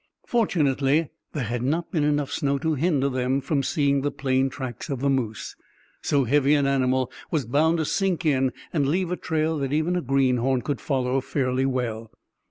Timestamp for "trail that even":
9.15-9.95